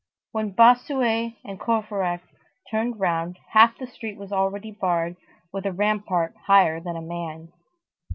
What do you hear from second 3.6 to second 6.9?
the street was already barred with a rampart higher